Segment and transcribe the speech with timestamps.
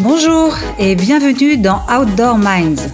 [0.00, 2.88] Bonjour et bienvenue dans Outdoor Minds.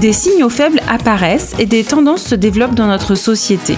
[0.00, 3.76] Des signaux faibles apparaissent et des tendances se développent dans notre société.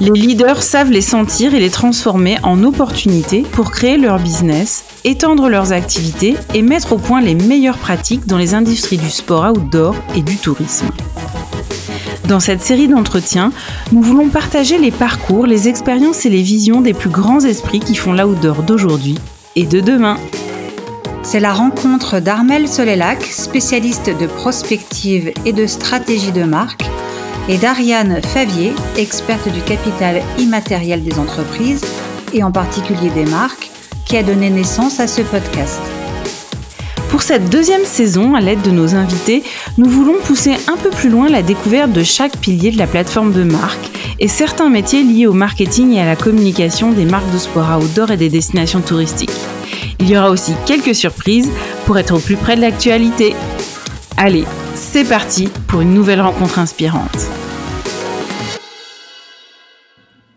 [0.00, 5.48] Les leaders savent les sentir et les transformer en opportunités pour créer leur business, étendre
[5.48, 9.94] leurs activités et mettre au point les meilleures pratiques dans les industries du sport outdoor
[10.16, 10.88] et du tourisme.
[12.26, 13.52] Dans cette série d'entretiens,
[13.92, 17.94] nous voulons partager les parcours, les expériences et les visions des plus grands esprits qui
[17.94, 19.18] font l'outdoor d'aujourd'hui
[19.54, 20.16] et de demain.
[21.24, 26.84] C'est la rencontre d'Armel Solélac, spécialiste de prospective et de stratégie de marque,
[27.48, 31.82] et d'Ariane Favier, experte du capital immatériel des entreprises
[32.32, 33.70] et en particulier des marques,
[34.04, 35.80] qui a donné naissance à ce podcast.
[37.08, 39.44] Pour cette deuxième saison, à l'aide de nos invités,
[39.78, 43.32] nous voulons pousser un peu plus loin la découverte de chaque pilier de la plateforme
[43.32, 47.38] de marque et certains métiers liés au marketing et à la communication des marques de
[47.38, 49.30] sport outdoor et des destinations touristiques.
[50.02, 51.48] Il y aura aussi quelques surprises
[51.86, 53.36] pour être au plus près de l'actualité.
[54.16, 57.28] Allez, c'est parti pour une nouvelle rencontre inspirante.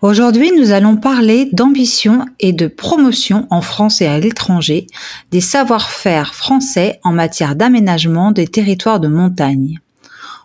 [0.01, 4.85] Aujourd'hui, nous allons parler d'ambition et de promotion en France et à l'étranger
[5.31, 9.79] des savoir-faire français en matière d'aménagement des territoires de montagne.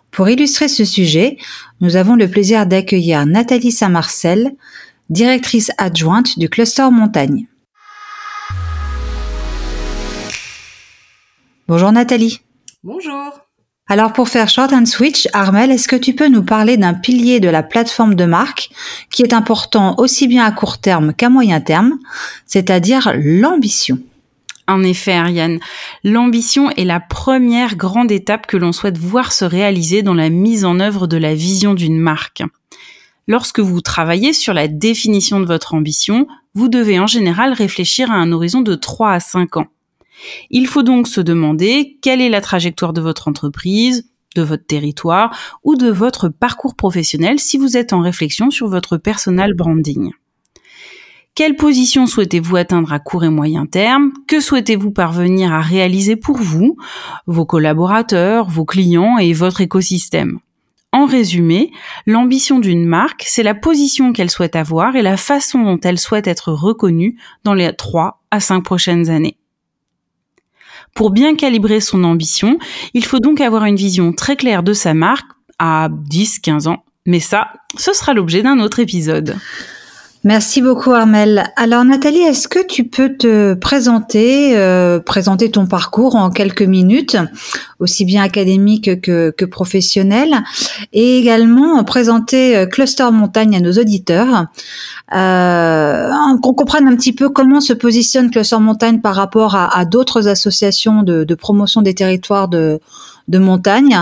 [0.09, 1.37] Pour illustrer ce sujet,
[1.79, 4.53] nous avons le plaisir d'accueillir Nathalie Saint-Marcel,
[5.11, 7.45] directrice adjointe du cluster montagne.
[11.71, 12.41] Bonjour Nathalie.
[12.83, 13.31] Bonjour.
[13.87, 17.39] Alors pour faire short and switch, Armel, est-ce que tu peux nous parler d'un pilier
[17.39, 18.71] de la plateforme de marque
[19.09, 21.97] qui est important aussi bien à court terme qu'à moyen terme,
[22.45, 23.99] c'est-à-dire l'ambition?
[24.67, 25.59] En effet, Ariane,
[26.03, 30.65] l'ambition est la première grande étape que l'on souhaite voir se réaliser dans la mise
[30.65, 32.43] en œuvre de la vision d'une marque.
[33.29, 38.15] Lorsque vous travaillez sur la définition de votre ambition, vous devez en général réfléchir à
[38.15, 39.67] un horizon de 3 à 5 ans.
[40.49, 45.35] Il faut donc se demander quelle est la trajectoire de votre entreprise, de votre territoire
[45.63, 50.11] ou de votre parcours professionnel si vous êtes en réflexion sur votre personal branding.
[51.33, 54.11] Quelle position souhaitez-vous atteindre à court et moyen terme?
[54.27, 56.75] Que souhaitez-vous parvenir à réaliser pour vous,
[57.25, 60.39] vos collaborateurs, vos clients et votre écosystème?
[60.91, 61.71] En résumé,
[62.05, 66.27] l'ambition d'une marque, c'est la position qu'elle souhaite avoir et la façon dont elle souhaite
[66.27, 69.37] être reconnue dans les 3 à 5 prochaines années.
[70.93, 72.57] Pour bien calibrer son ambition,
[72.93, 75.29] il faut donc avoir une vision très claire de sa marque
[75.59, 76.83] à 10-15 ans.
[77.05, 79.37] Mais ça, ce sera l'objet d'un autre épisode.
[80.23, 81.45] Merci beaucoup Armel.
[81.55, 87.17] Alors Nathalie, est-ce que tu peux te présenter, euh, présenter ton parcours en quelques minutes,
[87.79, 90.43] aussi bien académique que, que professionnel,
[90.93, 94.45] et également présenter euh, Cluster Montagne à nos auditeurs,
[95.15, 96.11] euh,
[96.43, 101.01] qu'on comprenne un petit peu comment se positionne Cluster Montagne par rapport à, d'autres associations
[101.01, 102.79] de, de, promotion des territoires de,
[103.27, 103.97] de montagne,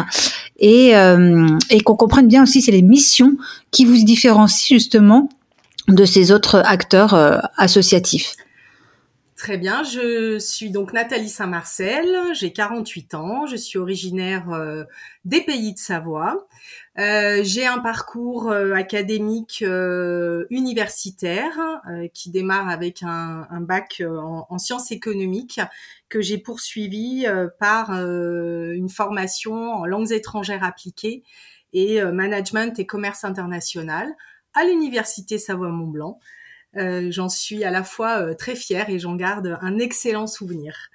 [0.58, 3.38] et, euh, et qu'on comprenne bien aussi c'est les missions
[3.72, 5.30] qui vous différencient justement
[5.90, 8.36] de ces autres acteurs euh, associatifs.
[9.36, 14.84] Très bien, je suis donc Nathalie Saint-Marcel, j'ai 48 ans, je suis originaire euh,
[15.24, 16.46] des pays de Savoie.
[16.98, 19.64] Euh, j'ai un parcours académique
[20.50, 21.58] universitaire
[22.14, 25.62] qui démarre avec un, bac en, en, sciences économiques
[26.10, 27.26] que j'ai poursuivi
[27.60, 31.24] par une formation en langues étrangères appliquées
[31.72, 34.14] et management et commerce international
[34.54, 36.20] à l'université Savoie-Mont-Blanc.
[36.78, 40.90] Euh, j'en suis à la fois euh, très fière et j'en garde un excellent souvenir.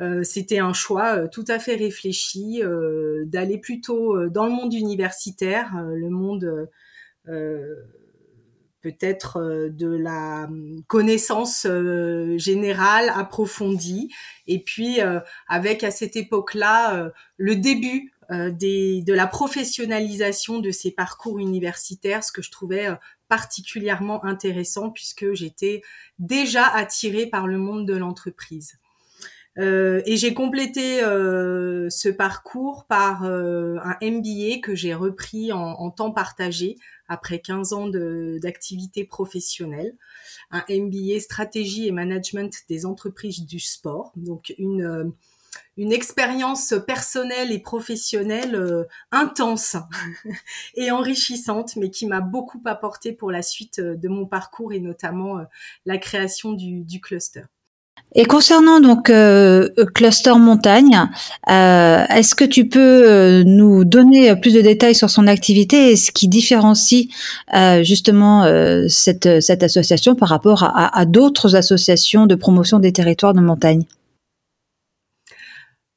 [0.00, 2.62] Euh, c'était un choix tout à fait réfléchi
[3.26, 6.68] d'aller plutôt dans le monde universitaire, le monde
[8.80, 10.48] peut-être de la
[10.88, 11.66] connaissance
[12.36, 14.10] générale approfondie,
[14.48, 14.98] et puis
[15.46, 22.32] avec à cette époque-là le début euh, de la professionnalisation de ces parcours universitaires, ce
[22.32, 22.94] que je trouvais euh,
[23.28, 25.82] particulièrement intéressant puisque j'étais
[26.18, 28.74] déjà attirée par le monde de l'entreprise.
[29.56, 36.76] Euh, et j'ai complété ce parcours par un MBA que j'ai repris en, temps partagé
[37.08, 39.94] après 15 ans d'activité professionnelle,
[40.50, 45.12] un MBA stratégie et management des entreprises du sport, donc une
[45.76, 49.76] une expérience personnelle et professionnelle euh, intense
[50.76, 54.80] et enrichissante, mais qui m'a beaucoup apporté pour la suite euh, de mon parcours et
[54.80, 55.42] notamment euh,
[55.84, 57.42] la création du, cluster.
[58.14, 59.10] Et concernant donc
[59.94, 61.08] Cluster Montagne,
[61.48, 66.28] est-ce que tu peux nous donner plus de détails sur son activité et ce qui
[66.28, 67.08] différencie
[67.82, 68.44] justement
[68.88, 73.84] cette, cette association par rapport à d'autres associations de promotion des territoires de montagne?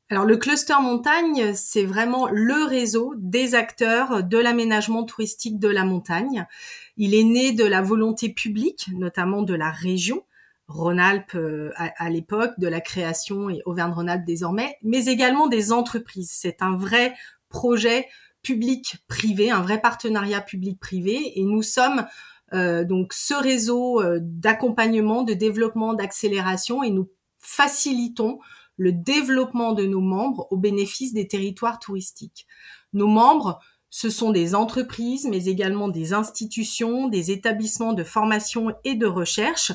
[0.10, 5.84] Alors le cluster montagne, c'est vraiment le réseau des acteurs de l'aménagement touristique de la
[5.84, 6.48] montagne.
[6.96, 10.24] Il est né de la volonté publique, notamment de la région,
[10.70, 16.32] Rhône-Alpes euh, à, l'époque, de la création et Auvergne-Rhône-Alpes désormais, mais également des entreprises.
[16.32, 17.14] C'est un vrai
[17.50, 18.08] projet
[18.44, 22.06] public-privé, un vrai partenariat public-privé, et nous sommes
[22.54, 27.10] euh, donc ce réseau euh, d'accompagnement, de développement, d'accélération, et nous
[27.40, 28.40] facilitons
[28.78, 32.48] le développement de nos membres au bénéfice des territoires touristiques.
[32.94, 33.60] Nos membres,
[33.90, 39.72] ce sont des entreprises, mais également des institutions, des établissements de formation et de recherche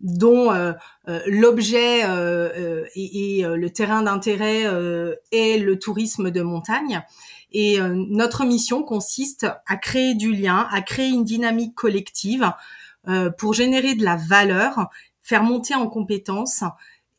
[0.00, 0.72] dont euh,
[1.08, 4.64] euh, l'objet euh, et, le terrain d'intérêt
[5.32, 7.02] est le tourisme de montagne.
[7.52, 12.52] Et notre mission consiste à créer du lien, à créer une dynamique collective
[13.38, 14.90] pour générer de la valeur,
[15.22, 16.64] faire monter en compétences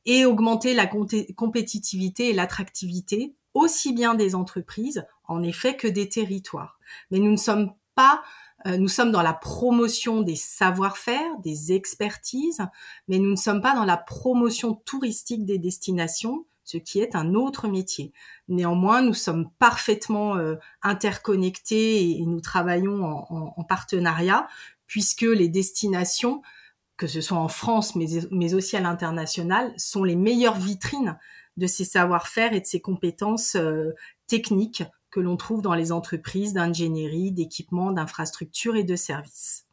[0.08, 6.80] et augmenter la compétitivité et l'attractivité aussi bien des entreprises, en effet, que des territoires.
[7.12, 8.24] Mais nous ne sommes pas
[8.66, 12.62] euh, nous sommes dans la promotion des savoir-faire, des expertises,
[13.08, 17.34] mais nous ne sommes pas dans la promotion touristique des destinations, ce qui est un
[17.36, 18.14] autre métier.
[18.48, 24.48] Néanmoins, nous sommes parfaitement euh, interconnectés et, nous travaillons en, partenariat,
[24.86, 26.42] puisque les destinations,
[26.98, 31.18] que ce soit en France, mais, aussi à l'international, sont les meilleures vitrines
[31.56, 33.94] de ces savoir-faire et de ces compétences euh,
[34.28, 39.67] techniques que l'on trouve dans les entreprises d'ingénierie, d'équipement, d'infrastructures et de services.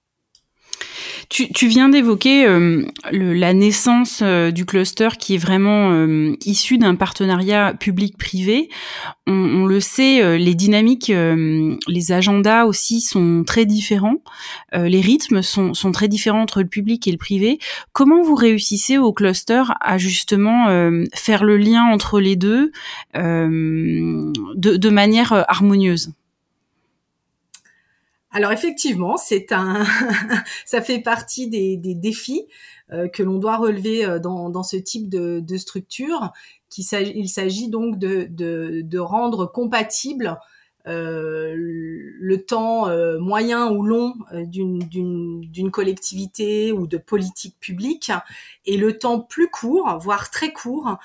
[1.29, 6.95] Tu, viens d'évoquer euh, la naissance euh, du cluster qui est vraiment euh, issu d'un
[6.95, 8.69] partenariat public-privé.
[9.27, 14.19] On, le sait, les dynamiques, les agendas aussi sont très différents.
[14.75, 17.59] les rythmes sont, sont, très différents entre le public et le privé.
[17.95, 20.67] Comment vous réussissez au cluster à justement
[21.15, 22.71] faire le lien entre les deux
[23.15, 26.13] de, de manière harmonieuse?
[28.35, 29.85] Alors effectivement, c'est un,
[30.67, 32.49] ça fait partie des, défis
[32.93, 36.33] euh, que l'on doit relever euh, dans, ce type de, structure.
[36.77, 40.37] il s'agit donc de, rendre compatible
[40.87, 48.13] le temps euh, moyen ou long euh, d'une collectivité ou de politique publique
[48.67, 50.99] et le temps plus court, voire très court,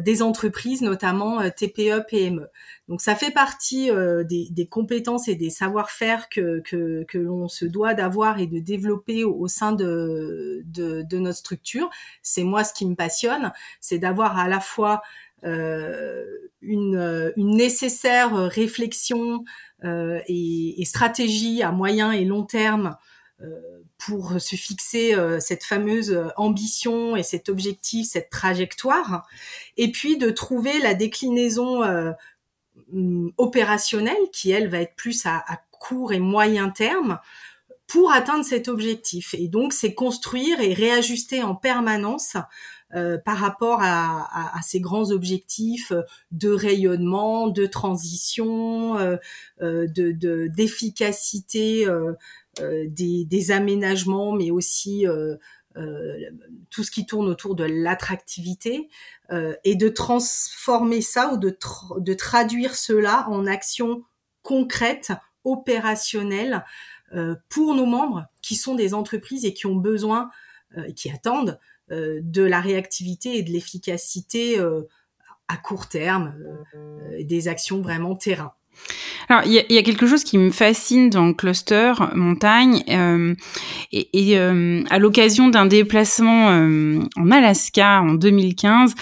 [0.00, 2.48] des entreprises, notamment TPE, PME.
[2.88, 3.88] Donc ça fait partie
[4.24, 8.58] des, des, compétences et des savoir-faire que, que, que l'on se doit d'avoir et de
[8.58, 11.88] développer au, sein de, de, de, notre structure.
[12.20, 18.34] C'est moi ce qui me passionne, c'est d'avoir à la fois euh, une, une, nécessaire
[18.34, 19.44] réflexion
[19.84, 22.96] euh, et, stratégie à moyen et long terme
[23.40, 23.60] euh,
[23.98, 29.26] pour se fixer cette fameuse ambition et cet objectif, cette trajectoire,
[29.76, 31.82] et puis de trouver la déclinaison
[32.92, 37.18] mm, opérationnelle qui, elle, va être plus à, à, court et moyen terme
[37.86, 39.34] pour atteindre cet objectif.
[39.38, 42.36] Et donc, c'est construire et réajuster en permanence
[42.94, 45.92] euh, par rapport à, ces grands objectifs
[46.30, 49.16] de rayonnement, de transition, euh,
[49.60, 51.86] euh, de d'efficacité
[52.60, 55.04] des, aménagements, mais aussi
[56.70, 58.88] tout ce qui tourne autour de l'attractivité
[59.64, 61.56] et de transformer ça ou de,
[61.98, 64.04] de traduire cela en actions
[64.42, 65.12] concrètes,
[65.44, 66.64] opérationnelles
[67.48, 70.30] pour nos membres qui sont des entreprises et qui ont besoin,
[70.86, 71.58] et qui attendent
[71.92, 74.82] euh, de la réactivité et de l'efficacité euh,
[75.46, 76.34] à court terme,
[76.74, 78.54] euh, des actions vraiment terrain.
[79.28, 82.84] Alors, il y a, quelque chose qui me fascine dans le cluster montagne.
[82.88, 83.34] Euh,
[83.92, 88.94] et, euh, à l'occasion d'un déplacement euh, en Alaska en 2015,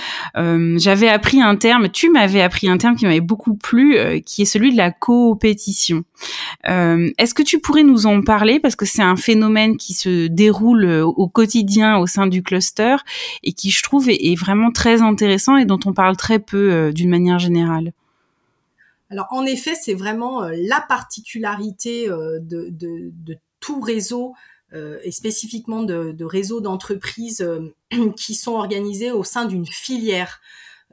[0.76, 4.46] j'avais appris un terme, tu m'avais appris un terme qui m'avait beaucoup plu, qui est
[4.46, 6.04] celui de la coopétition.
[6.64, 8.60] Est-ce que tu pourrais nous en parler?
[8.60, 12.96] Parce que c'est un phénomène qui se déroule au quotidien au sein du cluster
[13.42, 17.10] et qui, je trouve, est vraiment très intéressant et dont on parle très peu d'une
[17.10, 17.92] manière générale.
[19.10, 22.72] Alors en effet, c'est vraiment euh, la particularité euh, de,
[23.60, 24.34] tout réseau
[24.72, 27.46] euh, et spécifiquement de, réseaux d'entreprises
[28.16, 30.40] qui sont organisés au sein d'une filière.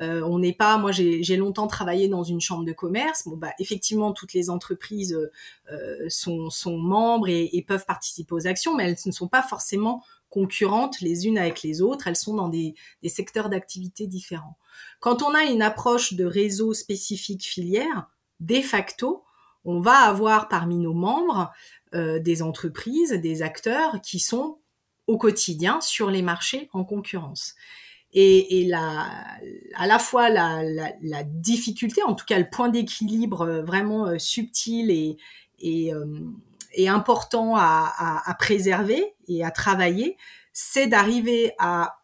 [0.01, 3.23] On n'est pas, moi j'ai longtemps travaillé dans une chambre de commerce.
[3.27, 5.17] Bon bah effectivement toutes les entreprises
[6.09, 11.27] sont, membres et, peuvent participer aux actions, mais elles ne sont pas forcément concurrentes les
[11.27, 12.07] unes avec les autres.
[12.07, 14.57] Elles sont dans des, des secteurs d'activité différents.
[14.99, 19.23] Quand on a une approche de réseau spécifique filière, de facto,
[19.65, 21.51] on va avoir parmi nos membres
[21.93, 24.59] euh, des entreprises, des acteurs qui sont
[25.07, 27.55] au quotidien sur les marchés en concurrence.
[28.13, 29.07] Et, et la,
[29.75, 34.07] à la fois la, la, la, difficulté, en tout cas le point d'équilibre euh, vraiment
[34.07, 35.17] euh, subtil et,
[35.59, 36.05] et, euh,
[36.73, 40.17] et important à, à, à, préserver et à travailler,
[40.51, 41.99] c'est d'arriver à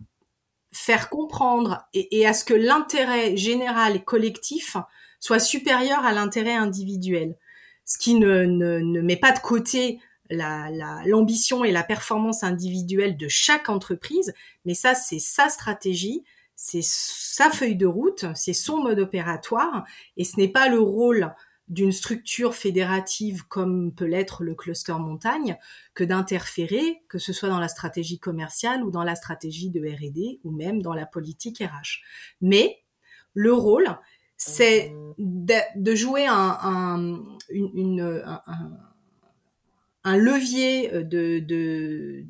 [0.71, 4.77] faire comprendre et, et à ce que l'intérêt général et collectif
[5.19, 7.35] soit supérieur à l'intérêt individuel.
[7.83, 9.99] Ce qui ne, ne, ne met pas de côté
[10.29, 14.34] l'ambition la, et la performance individuelle de chaque entreprise,
[14.65, 16.24] mais ça, c'est sa stratégie,
[16.55, 19.86] c'est sa feuille de route, c'est son mode opératoire,
[20.17, 21.34] et ce n'est pas le rôle
[21.67, 25.57] d'une structure fédérative comme peut l'être le cluster montagne
[25.93, 30.39] que d'interférer, que ce soit dans la stratégie commerciale ou dans la stratégie de R&D
[30.43, 32.01] ou même dans la politique RH.
[32.39, 32.84] Mais
[33.34, 33.89] le rôle,
[34.38, 38.72] c'est de, de, jouer un, un, une, un, un
[40.15, 42.23] levier euh, de,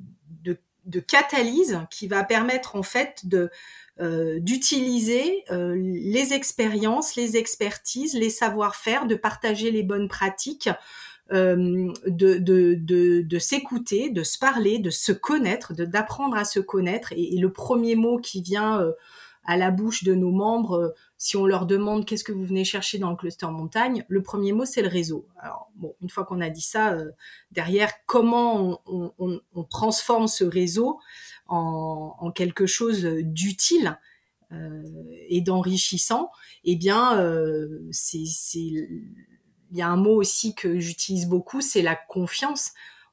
[1.06, 3.52] catalyse qui va permettre en fait de
[4.00, 10.70] euh, d'utiliser euh, les expériences, les expertises, les savoir-faire, de partager les bonnes pratiques,
[11.30, 11.94] de,
[13.40, 17.12] s'écouter, de se parler, de se connaître, d'apprendre à se connaître.
[17.12, 18.82] Et, le premier mot qui vient
[19.48, 22.66] à la bouche de nos membres, euh, si on leur demande qu'est-ce que vous venez
[22.66, 25.26] chercher dans le cluster montagne, le premier mot c'est le réseau.
[25.40, 27.12] Alors bon, une fois qu'on a dit ça, euh,
[27.52, 31.00] derrière comment on, transforme ce réseau
[31.48, 33.98] en, quelque chose d'utile
[34.52, 34.84] euh,
[35.30, 36.30] et d'enrichissant,
[36.66, 37.18] eh bien
[39.70, 42.72] il y a un mot aussi que j'utilise beaucoup, c'est la confiance.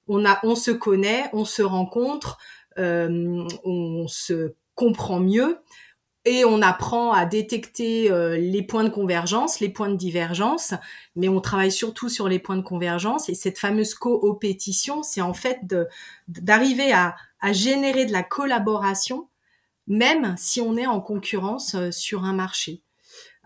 [0.09, 2.39] On a, on se connaît, on se rencontre,
[2.77, 5.59] on se comprend mieux
[6.25, 10.75] et on apprend à détecter euh, les points de convergence, les points de divergence,
[11.17, 13.29] mais on travaille surtout sur les points de convergence.
[13.29, 15.61] Et cette fameuse coopétition, c'est en fait
[16.29, 19.29] d'arriver à, à, générer de la collaboration,
[19.87, 22.83] même si on est en concurrence euh, sur un marché.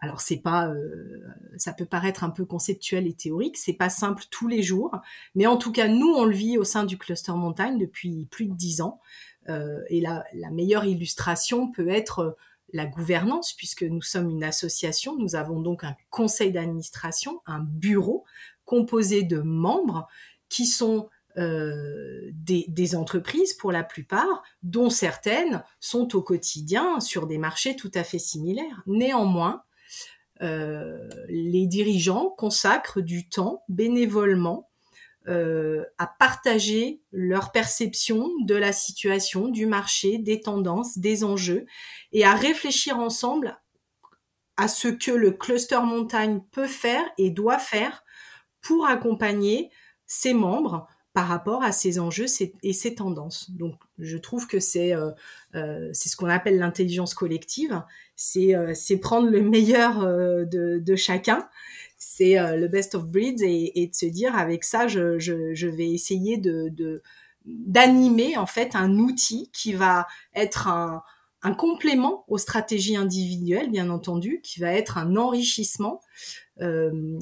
[0.00, 1.24] Alors c'est pas, euh,
[1.56, 4.96] ça peut paraître un peu conceptuel et théorique, c'est pas simple tous les jours,
[5.34, 8.46] mais en tout cas nous on le vit au sein du cluster montagne depuis plus
[8.46, 9.00] de dix ans.
[9.48, 12.36] Euh, et la, la, meilleure illustration peut être
[12.72, 18.24] la gouvernance, puisque nous sommes une association, nous avons donc un conseil d'administration, un bureau
[18.64, 20.06] composé de membres
[20.48, 21.08] qui sont
[21.38, 27.90] euh, des, entreprises pour la plupart, dont certaines sont au quotidien sur des marchés tout
[27.94, 28.82] à fait similaires.
[28.86, 29.62] Néanmoins,
[30.42, 34.67] euh, les dirigeants consacrent du temps bénévolement
[35.28, 41.66] euh, à partager leur perception de la situation, du marché, des tendances, des enjeux,
[42.12, 43.58] et à réfléchir ensemble
[44.56, 48.04] à ce que le cluster montagne peut faire et doit faire
[48.60, 49.70] pour accompagner
[50.06, 52.26] ses membres par rapport à ces enjeux
[52.62, 53.50] et ces tendances.
[53.50, 55.10] Donc, je trouve que c'est euh,
[55.54, 57.82] euh, c'est ce qu'on appelle l'intelligence collective.
[58.14, 60.06] C'est euh, prendre le meilleur
[60.46, 61.48] de, chacun
[61.98, 65.90] c'est euh, le best of breeds et, de se dire avec ça, je, je, vais
[65.90, 67.02] essayer de,
[67.44, 71.02] d'animer en fait un outil qui va être un,
[71.42, 76.00] un, complément aux stratégies individuelles, bien entendu, qui va être un enrichissement
[76.60, 77.18] euh,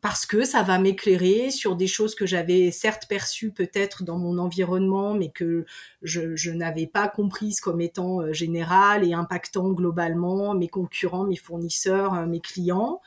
[0.00, 4.38] parce que ça va m'éclairer sur des choses que j'avais certes perçues peut-être dans mon
[4.38, 5.64] environnement, mais que
[6.02, 12.26] je, n'avais pas comprises comme étant euh, générales et impactant globalement mes concurrents, mes fournisseurs,
[12.26, 13.00] mes clients.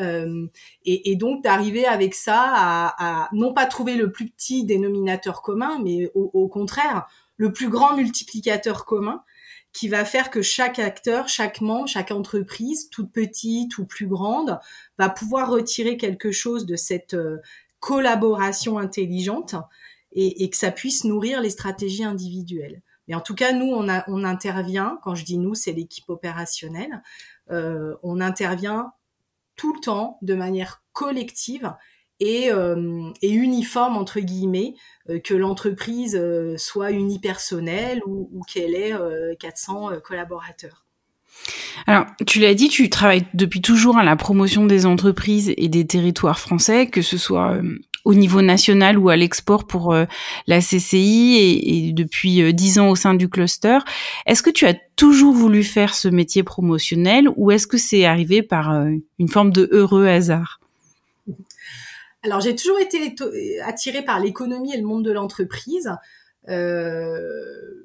[0.00, 0.46] Euh,
[0.84, 5.80] et, donc d'arriver avec ça à, à, non pas trouver le plus petit dénominateur commun,
[5.84, 7.06] mais au, au, contraire
[7.36, 9.22] le plus grand multiplicateur commun
[9.72, 14.58] qui va faire que chaque acteur, chaque membre, chaque entreprise, toute petite ou plus grande,
[14.98, 17.38] va pouvoir retirer quelque chose de cette euh,
[17.80, 19.54] collaboration intelligente
[20.12, 22.82] et, et, que ça puisse nourrir les stratégies individuelles.
[23.08, 26.08] Mais en tout cas, nous, on, a, on intervient, quand je dis nous, c'est l'équipe
[26.08, 27.02] opérationnelle,
[27.50, 28.92] euh, on intervient
[29.56, 31.72] tout le temps de manière collective
[32.20, 34.74] et, euh, et uniforme entre guillemets,
[35.10, 38.94] euh, que l'entreprise euh, soit unipersonnelle ou, ou qu'elle ait
[39.40, 40.84] 400 euh, collaborateurs.
[41.86, 45.86] Alors, tu l'as dit, tu travailles depuis toujours à la promotion des entreprises et des
[45.86, 47.58] territoires français, que ce soit
[48.04, 50.06] au niveau national ou à l'export pour euh,
[50.46, 53.78] la CCI et, depuis dix ans au sein du cluster.
[54.26, 58.42] Est-ce que tu as toujours voulu faire ce métier promotionnel ou est-ce que c'est arrivé
[58.42, 58.70] par
[59.18, 60.60] une forme de heureux hasard?
[62.24, 63.14] Alors j'ai toujours été
[63.64, 65.90] attirée par l'économie et le monde de l'entreprise.
[66.48, 67.84] Euh,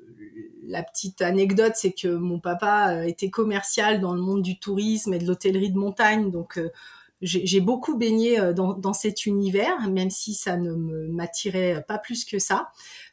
[0.67, 5.19] la petite anecdote, c'est que mon papa était commercial dans le monde du tourisme et
[5.19, 6.69] de l'hôtellerie de montagne, donc euh,
[7.21, 12.25] j'ai beaucoup baigné euh, dans, dans, cet univers, même si ça ne m'attirait pas plus
[12.25, 12.69] que ça.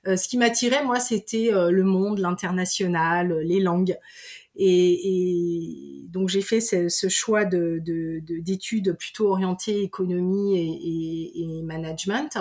[0.06, 3.96] Euh, ce qui m'attirait, moi, c'était euh, le monde, l'international, les langues.
[4.56, 7.82] Et, donc j'ai fait ce, choix de,
[8.40, 12.38] d'études plutôt orientées économie et, management.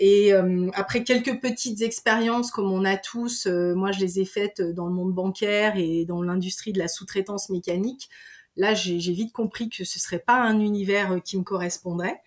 [0.00, 4.24] Et euh, après quelques petites expériences comme on a tous, euh, moi je les ai
[4.24, 8.10] faites dans le monde bancaire et dans l'industrie de la sous-traitance mécanique.
[8.56, 12.20] Là, j'ai, vite compris que ce serait pas un univers euh, qui me correspondrait,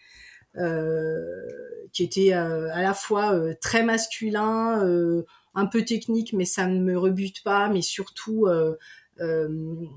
[1.93, 4.81] qui était à la fois très masculin,
[5.53, 8.47] un peu technique, mais ça ne me rebute pas, mais surtout
[9.19, 9.87] euh,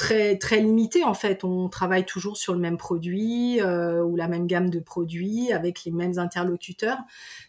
[0.00, 1.44] très limité en fait.
[1.44, 5.84] On travaille toujours sur le même produit euh, ou la même gamme de produits avec
[5.84, 6.98] les mêmes interlocuteurs.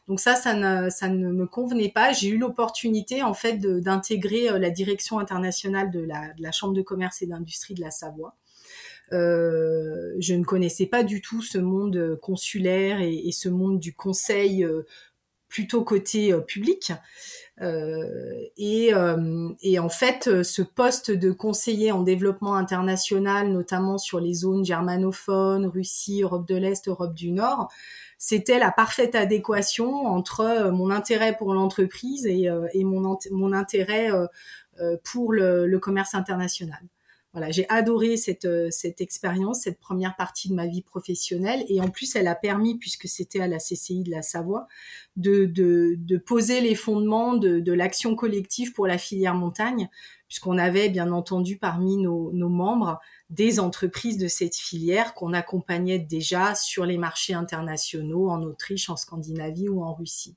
[0.07, 2.13] Donc ça, ça ne, me convenait pas.
[2.13, 7.21] J'ai eu l'opportunité en fait d'intégrer euh, la direction internationale de la, Chambre de commerce
[7.21, 8.35] et d'industrie de la Savoie.
[9.13, 14.65] Euh, je ne connaissais pas du tout ce monde consulaire et, ce monde du conseil
[15.51, 16.93] plutôt côté public.
[17.61, 24.19] Euh, et, euh, et, en fait, ce poste de conseiller en développement international, notamment sur
[24.19, 27.69] les zones germanophones, Russie, Europe de l'Est, Europe du Nord,
[28.17, 32.49] c'était la parfaite adéquation entre euh, mon intérêt pour l'entreprise et,
[32.83, 34.09] mon, intérêt
[35.03, 36.81] pour le commerce international
[37.33, 41.63] voilà, j'ai adoré cette, euh, cette expérience, cette première partie de ma vie professionnelle.
[41.69, 44.67] Et en plus, elle a permis, puisque c'était à la CCI de la Savoie,
[45.15, 49.89] de, de, poser les fondements de, de l'action collective pour la filière montagne,
[50.27, 55.99] puisqu'on avait bien entendu parmi nos, nos membres des entreprises de cette filière qu'on accompagnait
[55.99, 60.35] déjà sur les marchés internationaux en Autriche, en Scandinavie ou en Russie.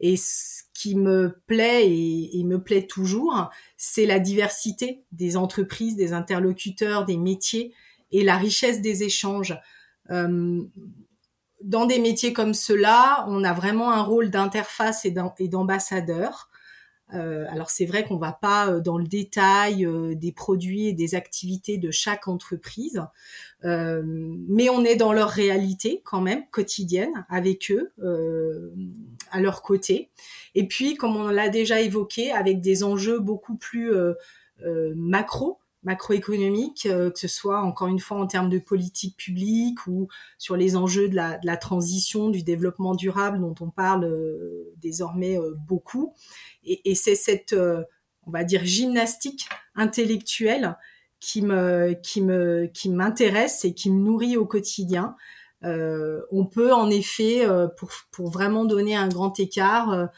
[0.00, 6.12] Et ce qui me plaît et, me plaît toujours, c'est la diversité des entreprises, des
[6.12, 7.74] interlocuteurs, des métiers
[8.10, 9.58] et la richesse des échanges.
[10.10, 10.62] Euh,
[11.62, 16.49] dans des métiers comme cela, on a vraiment un rôle d'interface et d'ambassadeur.
[17.14, 20.92] Euh, alors c'est vrai qu'on va pas euh, dans le détail euh, des produits et
[20.92, 23.02] des activités de chaque entreprise,
[23.62, 27.92] mais on est dans leur réalité quand même quotidienne avec eux,
[29.30, 30.08] à leur côté.
[30.54, 33.92] Et puis, comme on l'a déjà évoqué, avec des enjeux beaucoup plus
[34.96, 40.08] macro macroéconomiques, que ce soit encore une fois en termes de politique publique ou
[40.38, 44.10] sur les enjeux de la, de la transition, du développement durable dont on parle
[44.78, 46.14] désormais beaucoup.
[46.64, 47.82] Et, c'est cette, euh,
[48.26, 50.76] on va dire, gymnastique intellectuelle
[51.20, 55.16] qui me, qui me, qui m'intéresse et qui me nourrit au quotidien.
[55.64, 60.08] Euh, on peut en effet, euh, pour, pour vraiment donner un grand écart,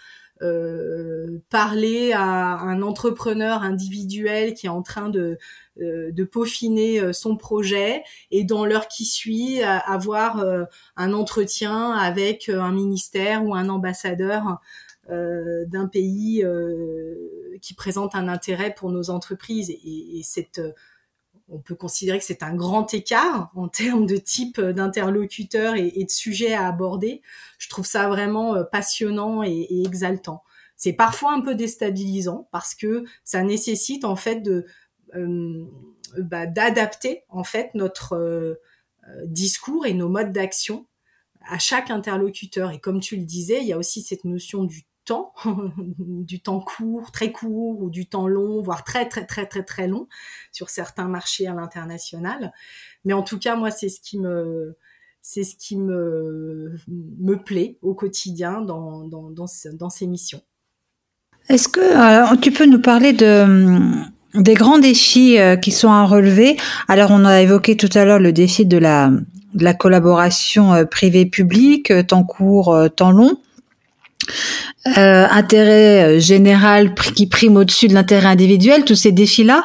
[1.50, 5.38] parler à un entrepreneur individuel qui est en train de,
[5.76, 10.44] de peaufiner son projet et dans l'heure qui suit avoir
[10.96, 14.60] un entretien avec un ministère ou un ambassadeur
[15.10, 19.68] euh, d'un pays euh, qui présente un intérêt pour nos entreprises.
[19.68, 20.70] Et, et cette, euh,
[21.52, 26.10] on peut considérer que c'est un grand écart en termes de type d'interlocuteur et, de
[26.10, 27.22] sujet à aborder.
[27.58, 30.42] Je trouve ça vraiment passionnant et, exaltant.
[30.76, 34.42] C'est parfois un peu déstabilisant parce que ça nécessite en fait
[35.14, 35.64] euh,
[36.18, 38.54] bah, d'adapter en fait notre euh,
[39.26, 40.86] discours et nos modes d'action
[41.46, 42.70] à chaque interlocuteur.
[42.70, 45.32] Et comme tu le disais, il y a aussi cette notion du temps,
[45.98, 49.88] du temps court, très court, ou du temps long, voire très très très très très
[49.88, 50.08] long
[50.52, 52.52] sur certains marchés à l'international.
[53.04, 54.76] Mais en tout cas, moi, c'est ce qui me
[55.22, 60.42] c'est ce qui me, me plaît au quotidien dans, dans, dans, dans ces missions.
[61.48, 63.80] Est-ce que euh, tu peux nous parler de,
[64.34, 66.56] des grands défis euh, qui sont à relever?
[66.88, 69.10] Alors, on a évoqué tout à l'heure le défi de la,
[69.54, 73.38] de la collaboration euh, privée-publique, temps court, temps long.
[74.98, 79.64] Euh, intérêt euh, général qui prime au-dessus de l'intérêt individuel, tous ces défis-là.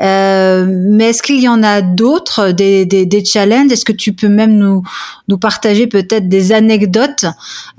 [0.00, 3.70] Euh, mais est-ce qu'il y en a d'autres, des, des, des challenges?
[3.70, 4.82] Est-ce que tu peux même nous,
[5.28, 7.26] nous partager peut-être des anecdotes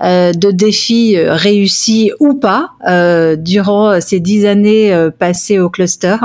[0.00, 6.16] euh, de défis euh, réussis ou pas euh, durant ces dix années passées au cluster?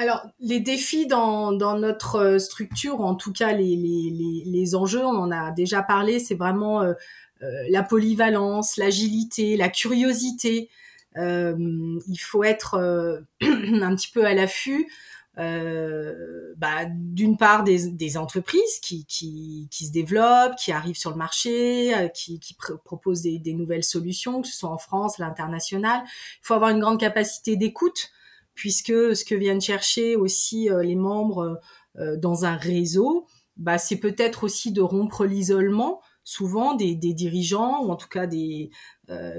[0.00, 5.04] Alors, les défis dans, dans, notre structure, en tout cas les, les, les, les, enjeux,
[5.04, 6.92] on en a déjà parlé, c'est vraiment euh,
[7.40, 10.70] la polyvalence, l'agilité, la curiosité.
[11.16, 14.90] Euh, il faut être euh, un petit peu à l'affût.
[15.38, 21.10] Euh, bah, d'une part des, des entreprises qui, qui, qui, se développent, qui arrivent sur
[21.10, 26.02] le marché, qui, qui proposent des, des, nouvelles solutions, que ce soit en France, l'international.
[26.04, 28.10] Il faut avoir une grande capacité d'écoute,
[28.54, 31.60] puisque ce que viennent chercher aussi les membres
[31.94, 37.96] dans un réseau, bah, c'est peut-être aussi de rompre l'isolement souvent des, dirigeants ou en
[37.96, 38.70] tout cas des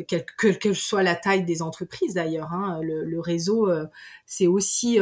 [0.07, 2.51] quelle, que, soit la taille des entreprises d'ailleurs.
[2.51, 3.69] Hein, le, réseau,
[4.25, 4.99] c'est aussi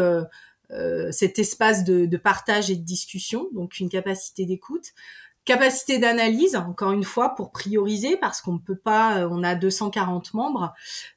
[1.12, 4.94] cet espace de, partage et de discussion, donc une capacité d'écoute.
[5.48, 9.56] Capacité d'analyse, encore une fois, pour prioriser, parce qu'on ne peut pas, euh, on a
[9.56, 10.74] 240 membres,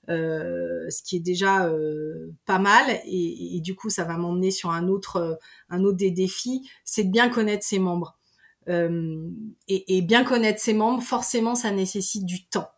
[0.08, 4.70] euh, ce qui est déjà euh, pas mal, et, du coup, ça va m'emmener sur
[4.70, 8.19] un autre, un autre des défis, c'est de bien connaître ses membres.
[8.68, 12.70] Et, et bien connaître ses membres, forcément, ça nécessite du temps.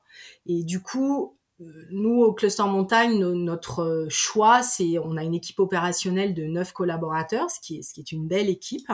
[0.46, 1.36] Et du coup,
[1.90, 6.72] nous, au Cluster Montagne, notre euh, choix, c'est on a une équipe opérationnelle de neuf
[6.72, 8.90] collaborateurs, ce qui est, ce qui est une belle équipe,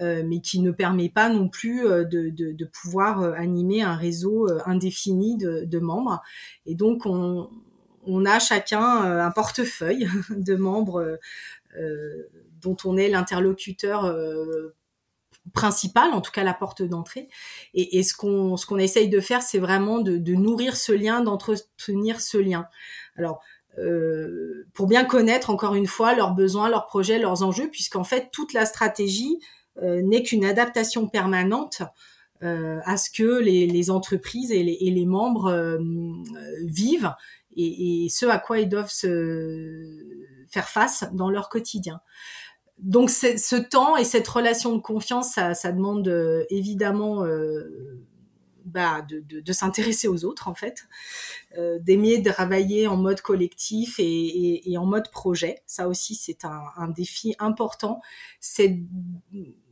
[0.00, 3.96] euh, mais qui ne permet pas non plus euh, de, de, de pouvoir animer un
[3.96, 6.20] réseau indéfini de, de, membres.
[6.66, 7.50] Et donc, on,
[8.06, 11.18] on a chacun un portefeuille de membres
[12.60, 14.12] dont on est l'interlocuteur
[15.52, 17.28] principale, en tout cas la porte d'entrée.
[17.74, 22.20] Et, ce qu'on ce qu'on essaye de faire, c'est vraiment de, nourrir ce lien, d'entretenir
[22.20, 22.66] ce lien.
[23.16, 23.40] Alors
[23.78, 28.30] euh, pour bien connaître encore une fois leurs besoins, leurs projets, leurs enjeux, puisqu'en fait
[28.32, 29.38] toute la stratégie
[29.82, 31.82] euh, n'est qu'une adaptation permanente
[32.42, 35.78] euh, à ce que les, entreprises et les, membres
[36.64, 37.12] vivent
[37.56, 38.92] et, ce à quoi ils doivent
[40.48, 42.00] faire face dans leur quotidien
[42.82, 48.00] donc ce temps et cette relation de confiance, ça, ça demande euh, évidemment euh,
[48.64, 50.86] bah, de, de, de s'intéresser aux autres en fait,
[51.58, 55.62] euh, d'aimer travailler en mode collectif et, et, et, en mode projet.
[55.66, 58.00] Ça aussi c'est un, un, défi important,
[58.38, 58.80] c'est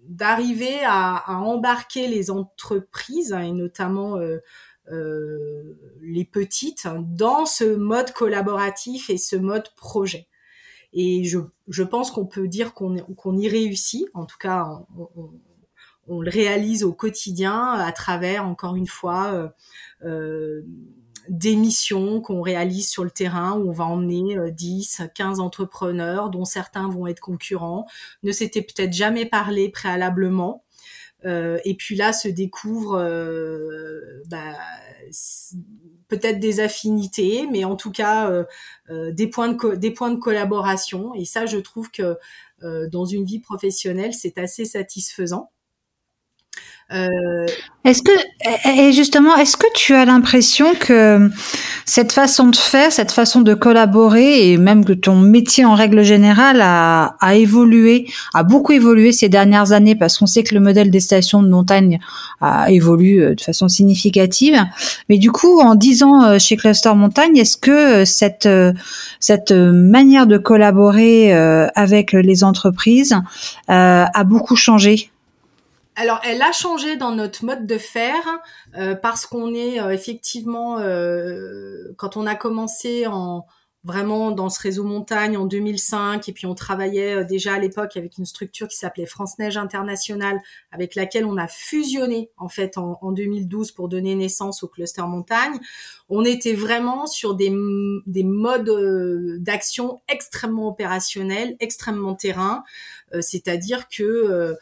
[0.09, 4.39] d'arriver à, à, embarquer les entreprises hein, et notamment euh,
[4.91, 10.29] euh, les petites dans ce mode collaboratif et ce mode projet.
[10.93, 14.07] Et je, je pense qu'on peut dire qu'on qu'on y réussit.
[14.15, 15.31] En tout cas, on, on,
[16.09, 19.49] on, le réalise au quotidien à travers, encore une fois, euh,
[20.05, 20.63] euh,
[21.29, 26.31] des missions qu'on réalise sur le terrain où on va emmener 10, euh, 15 entrepreneurs
[26.31, 27.87] dont certains vont être concurrents,
[28.23, 30.65] ne s'étaient peut-être jamais parlé préalablement.
[31.25, 34.57] Euh, et puis là se découvre euh, bah,
[36.09, 38.31] peut-être des affinités, mais en tout cas
[38.91, 41.15] euh, des points de des points de collaboration.
[41.15, 42.17] Et ça, je trouve que
[42.63, 45.51] dans une vie professionnelle, c'est assez satisfaisant.
[46.91, 48.13] Est-ce que,
[48.67, 51.31] et justement, est-ce que tu as l'impression que
[51.85, 56.03] cette façon de faire, cette façon de collaborer, et même que ton métier en règle
[56.03, 60.61] générale a, a évolué, a beaucoup évolué ces dernières années, parce qu'on sait que le
[60.61, 61.99] modèle des stations de montagne
[62.41, 64.59] a évolué euh, de façon significative.
[65.09, 67.71] Mais du coup, en dix ans euh, chez Cluster Montagne, est-ce que
[68.03, 68.49] euh, cette
[69.21, 71.33] cette manière de collaborer
[71.75, 73.15] avec les entreprises
[73.69, 75.11] a beaucoup changé?
[76.01, 78.25] Alors, elle a changé dans notre mode de faire
[78.77, 83.45] euh, parce qu'on est euh, effectivement, euh, quand on a commencé en
[83.83, 88.19] vraiment dans ce réseau montagne en 2005 et puis on travaillait déjà à l'époque avec
[88.19, 90.41] une structure qui s'appelait France Neige International
[90.73, 95.03] avec laquelle on a fusionné en fait en, en, 2012 pour donner naissance au cluster
[95.03, 95.59] montagne.
[96.09, 97.53] On était vraiment sur des,
[98.07, 102.65] des modes d'action extrêmement opérationnels, extrêmement terrain,
[103.21, 104.55] c'est-à-dire que euh,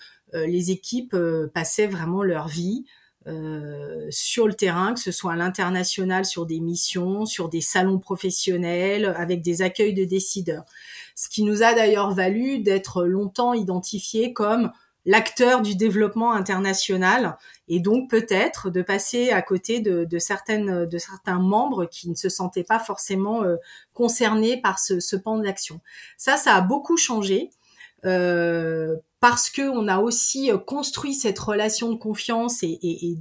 [0.44, 2.84] les équipes euh, passaient vraiment leur vie
[3.26, 7.98] euh, sur le terrain, que ce soit à l'international, sur des missions, sur des salons
[7.98, 10.64] professionnels, avec des accueils de décideurs.
[11.14, 14.70] Ce qui nous a d'ailleurs valu d'être longtemps identifié comme
[15.06, 21.38] l'acteur du développement international et donc peut-être de passer à côté de, certaines de certains
[21.38, 23.42] membres qui ne se sentaient pas forcément
[23.94, 25.80] concernés par ce, ce pan d'action.
[26.18, 27.50] Ça, ça a beaucoup changé.
[28.04, 33.18] Euh, parce que on a aussi euh, construit cette relation de confiance et,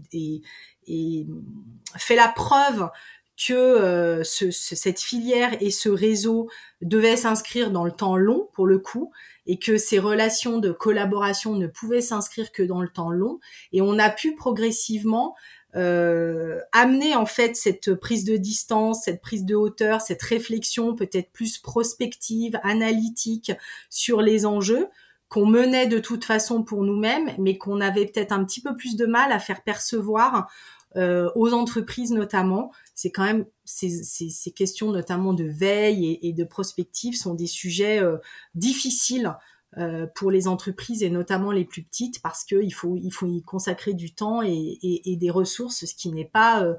[1.98, 2.90] fait la preuve
[3.38, 6.48] que euh, ce, cette filière et ce réseau
[6.82, 9.12] devaient s'inscrire dans le temps long pour le coup
[9.46, 13.40] et que ces relations de collaboration ne pouvaient s'inscrire que dans le temps long.
[13.74, 15.36] Et on a pu progressivement
[15.76, 21.32] euh, amener en fait cette prise de distance, cette prise de hauteur, cette réflexion peut-être
[21.32, 23.52] plus prospective, analytique
[23.90, 24.88] sur les enjeux
[25.36, 28.96] qu'on menait de toute façon pour nous-mêmes, mais qu'on avait peut-être un petit peu plus
[28.96, 30.50] de mal à faire percevoir
[30.96, 32.72] euh, aux entreprises notamment.
[32.94, 37.48] C'est quand même ces, ces, ces, questions notamment de veille et, de prospective sont des
[37.48, 38.16] sujets euh,
[38.54, 39.36] difficiles
[39.78, 43.42] euh, pour les entreprises et notamment les plus petites parce qu'il faut il faut y
[43.42, 46.76] consacrer du temps et, et, et des ressources, ce qui n'est pas euh,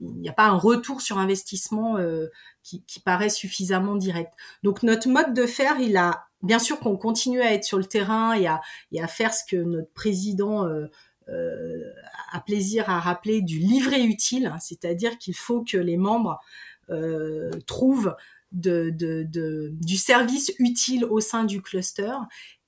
[0.00, 2.26] il n'y a pas un retour sur investissement euh,
[2.64, 4.32] qui, qui, paraît suffisamment direct.
[4.64, 7.84] Donc notre mode de faire, il a bien sûr qu'on continue à être sur le
[7.84, 10.66] terrain et à, faire ce que notre président
[12.32, 16.40] à plaisir à rappeler du livret utile, hein, c'est-à-dire qu'il faut que les membres
[17.66, 18.16] trouvent
[18.52, 18.90] de,
[19.70, 22.12] du service utile au sein du cluster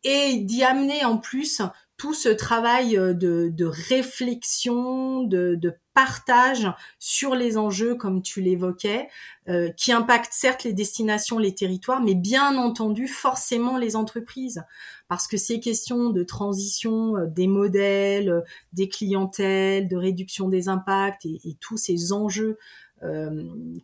[0.04, 1.62] et d'y amener en plus
[1.96, 6.66] tout ce travail euh, de, réflexion, de, partage
[6.98, 9.08] sur les enjeux, comme tu l'évoquais,
[9.48, 14.64] euh, qui impactent certes les destinations, les territoires, mais bien entendu forcément les entreprises,
[15.08, 21.26] parce que ces questions de transition euh, des modèles, des clientèles, de réduction des impacts
[21.26, 22.58] et, tous ces enjeux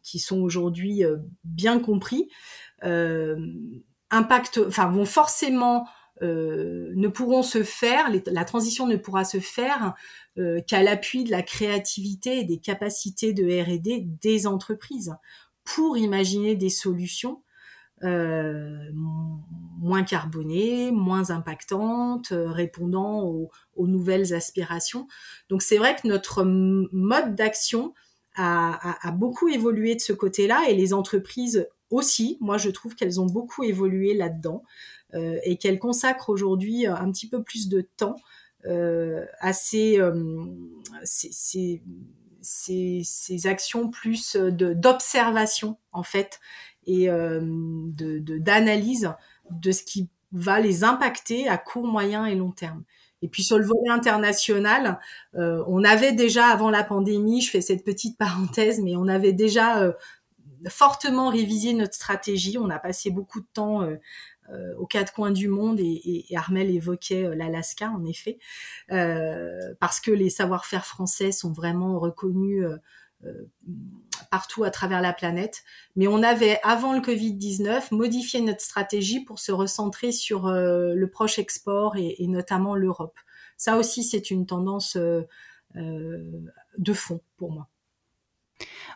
[0.04, 1.02] qui sont aujourd'hui
[1.42, 2.28] bien compris,
[4.10, 5.88] impactent, enfin vont forcément
[6.22, 9.94] euh, ne pourront se faire, la transition ne pourra se faire
[10.38, 15.14] euh, qu'à l'appui de la créativité et des capacités de R&D des entreprises
[15.64, 17.42] pour imaginer des solutions
[18.02, 23.50] euh, moins carbonées, moins impactantes, répondant aux,
[23.86, 25.06] nouvelles aspirations.
[25.48, 27.94] Donc c'est vrai que notre mode d'action
[28.34, 32.38] a, a, beaucoup évolué de ce côté-là et les entreprises aussi.
[32.40, 34.62] Moi, je trouve qu'elles ont beaucoup évolué là-dedans.
[35.14, 38.16] Euh, et qu'elle consacre aujourd'hui euh, un petit peu plus de temps
[38.66, 39.98] euh, à ces,
[41.02, 41.80] ces,
[42.42, 46.40] ces, actions plus d'observation en fait
[46.86, 49.10] et de d'analyse
[49.50, 52.84] de, ce qui va les impacter à court, moyen et long terme.
[53.22, 54.98] Et puis sur le volet international,
[55.34, 59.94] on avait déjà avant la pandémie, je fais cette petite parenthèse, mais on avait déjà
[60.68, 62.58] fortement révisé notre stratégie.
[62.58, 63.88] On a passé beaucoup de temps
[64.50, 68.38] euh, aux quatre coins du monde et, Armel évoquait euh, l'Alaska en effet
[68.92, 72.64] euh, parce que les savoir-faire français sont vraiment reconnus
[74.30, 75.64] partout à travers la planète.
[75.96, 81.40] Mais on avait, avant le Covid-19, modifié notre stratégie pour se recentrer sur le proche
[81.40, 83.18] export et notamment l'Europe.
[83.56, 84.96] Ça aussi, c'est une tendance
[85.74, 87.68] de fond pour moi.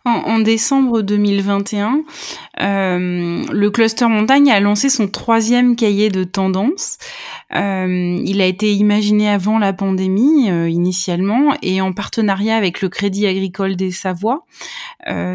[0.04, 2.02] En, décembre 2021,
[2.60, 6.98] euh, le cluster montagne a lancé son troisième cahier de tendance.
[7.54, 12.88] Euh, il a été imaginé avant la pandémie euh, initialement et en partenariat avec le
[12.88, 14.44] Crédit Agricole des Savoies.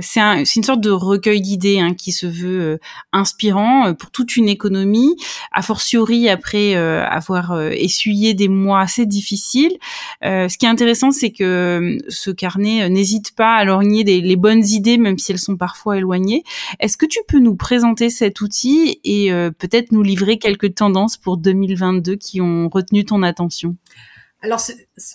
[0.02, 2.80] C'est un, une sorte de recueil d'idées hein, qui se veut
[3.12, 5.18] inspirant pour toute une économie,
[5.52, 9.78] a fortiori après avoir essuyé des mois assez difficiles.
[10.24, 14.66] ce qui est intéressant, c'est que ce carnet n'hésite pas à lorgner des, les bonnes
[14.66, 16.44] idées, même si elles sont parfois éloignées.
[16.80, 21.18] Est-ce que tu peux nous présenter cet outil et euh, peut-être nous livrer quelques tendances
[21.18, 23.76] pour 2022 qui ont retenu ton attention?
[24.42, 24.62] Alors,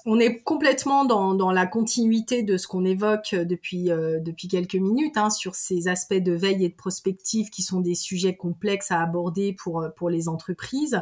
[0.05, 5.17] on est complètement dans, la continuité de ce qu'on évoque depuis euh, depuis quelques minutes
[5.17, 9.01] hein, sur ces aspects de veille et de prospective qui sont des sujets complexes à
[9.01, 11.01] aborder pour pour les entreprises.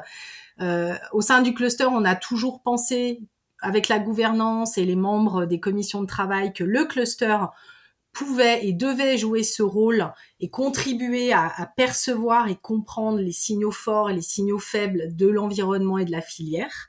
[0.61, 3.21] Euh, au sein du cluster, on a toujours pensé
[3.63, 7.37] avec la gouvernance et les membres des commissions de travail que le cluster
[8.13, 14.11] pouvait et devait jouer ce rôle et contribuer à, percevoir et comprendre les signaux forts
[14.11, 16.89] et les signaux faibles de l'environnement et de la filière.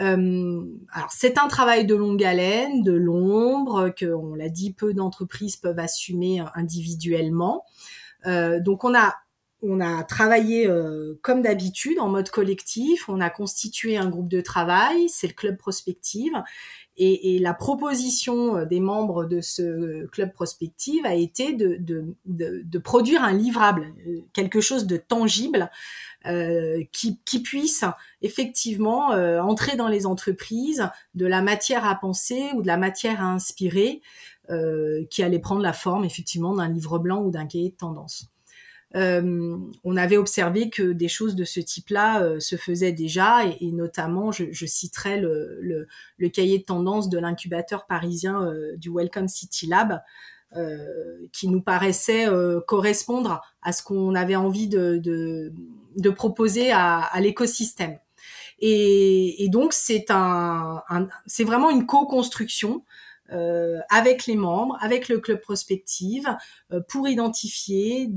[0.00, 4.94] Euh, alors c'est un travail de longue haleine, de l'ombre, que on l'a dit, peu
[4.94, 7.64] d'entreprises peuvent assumer individuellement.
[8.26, 9.14] Euh, donc on a
[9.62, 13.08] on a travaillé euh, comme d'habitude en mode collectif.
[13.08, 16.32] On a constitué un groupe de travail, c'est le club prospective,
[16.96, 23.32] et, la proposition euh, des membres de ce club prospective a été de, produire un
[23.32, 25.70] livrable, euh, quelque chose de tangible
[26.92, 27.84] qui, puisse
[28.20, 33.32] effectivement entrer dans les entreprises de la matière à penser ou de la matière à
[33.32, 34.02] inspirer,
[35.10, 38.29] qui allait prendre la forme effectivement d'un livre blanc ou d'un cahier de tendance.
[38.96, 43.70] Euh, on avait observé que des choses de ce type-là euh, se faisaient déjà, et,
[43.72, 45.86] notamment, je, citerai le,
[46.32, 50.00] cahier de tendance de l'incubateur parisien euh, du Welcome City Lab,
[51.32, 52.26] qui nous paraissait
[52.66, 55.52] correspondre à ce qu'on avait envie de,
[56.16, 58.00] proposer à, l'écosystème.
[58.58, 60.04] Et, donc, c'est
[61.44, 62.82] vraiment une co-construction
[63.88, 66.28] avec les membres, avec le club prospective,
[66.72, 68.10] euh, pour identifier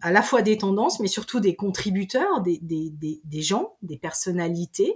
[0.00, 2.92] à la fois des tendances, mais surtout des contributeurs, des, des,
[3.24, 4.94] des, gens, des personnalités,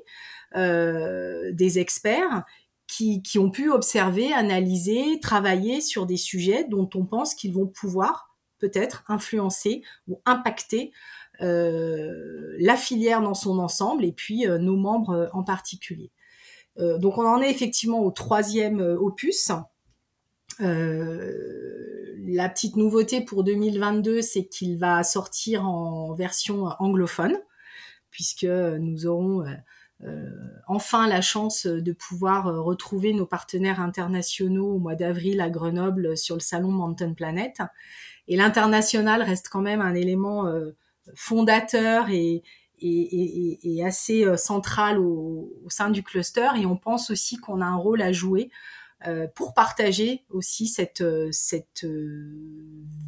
[0.57, 2.45] euh, des experts
[2.87, 7.67] qui, qui, ont pu observer, analyser, travailler sur des sujets dont on pense qu'ils vont
[7.67, 10.93] pouvoir peut-être influencer ou impacter
[11.41, 16.13] euh, la filière dans son ensemble et puis euh, nos membres en particulier.
[16.79, 19.53] Euh, donc on en est effectivement au troisième euh, opus.
[20.61, 27.37] Euh, la petite nouveauté pour 2022, c'est qu'il va sortir en version anglophone,
[28.11, 29.45] puisque nous aurons
[30.67, 36.35] enfin la chance de pouvoir retrouver nos partenaires internationaux au mois d'avril à Grenoble sur
[36.35, 37.59] le salon Mountain Planet.
[38.27, 40.51] Et l'international reste quand même un élément
[41.15, 42.43] fondateur et,
[42.85, 46.49] et, assez central au, sein du cluster.
[46.57, 48.51] Et on pense aussi qu'on a un rôle à jouer
[49.35, 51.87] pour partager aussi cette, cette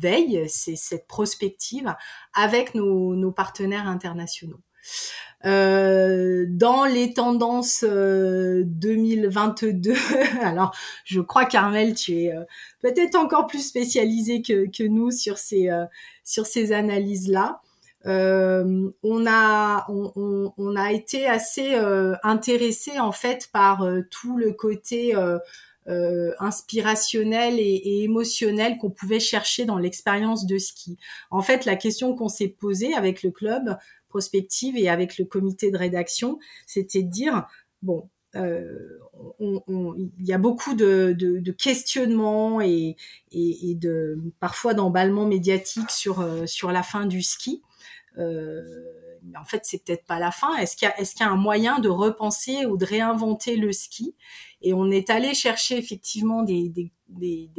[0.01, 1.95] veille, cette prospective
[2.35, 4.61] avec nos, partenaires internationaux.
[5.45, 9.95] Euh, dans les tendances 2022,
[10.43, 12.45] alors je crois Carmel, tu es euh,
[12.81, 15.85] peut-être encore plus spécialisé que, que nous sur ces euh,
[16.25, 17.29] sur ces analyses
[18.07, 18.65] là.
[19.03, 21.75] on a on, on, a été assez
[22.23, 25.15] intéressé en fait par tout le côté
[26.39, 30.99] inspirationnel et, et émotionnel qu'on pouvait chercher dans l'expérience de ski.
[31.31, 33.77] En fait, la question qu'on s'est posée avec le club,
[34.09, 37.47] prospective et avec le comité de rédaction, c'était de dire,
[37.83, 38.99] bon, euh,
[39.41, 42.97] il y a beaucoup de, questionnements et,
[43.33, 47.63] de parfois d'emballements médiatiques sur, euh, sur la fin du ski.
[48.19, 48.63] Euh,
[49.23, 50.57] mais en fait, c'est peut-être pas la fin.
[50.57, 54.15] Est-ce qu'il y, est a un moyen de repenser ou de réinventer le ski?
[54.63, 56.93] Et on est allé chercher effectivement des,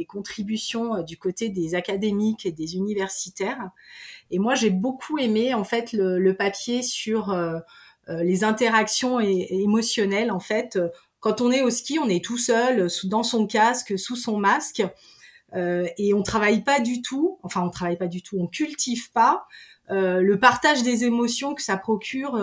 [0.08, 3.70] contributions du côté des académiques et des universitaires.
[4.30, 7.58] Et moi, j'ai beaucoup aimé en fait le, papier sur euh,
[8.08, 10.30] euh, les interactions émotionnelles.
[10.30, 10.78] En fait,
[11.20, 14.82] quand on est au ski, on est tout seul, dans son casque, sous son masque,
[15.54, 17.38] euh, et on travaille pas du tout.
[17.42, 18.38] Enfin, on travaille pas du tout.
[18.38, 19.46] On cultive pas
[19.90, 22.38] le partage des émotions que ça procure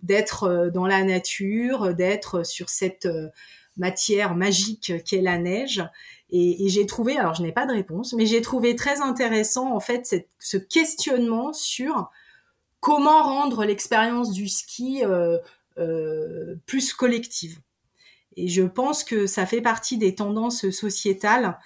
[0.00, 3.08] d'être dans la nature, d'être sur cette
[3.76, 5.82] matière magique qu'est la neige.
[6.30, 9.80] Et, j'ai trouvé, alors je n'ai pas de réponse, mais j'ai trouvé très intéressant en
[9.80, 12.10] fait ce questionnement sur
[12.80, 15.38] comment rendre l'expérience du ski euh,
[15.78, 17.60] euh, plus collective.
[18.36, 21.58] Et je pense que ça fait partie des tendances sociétales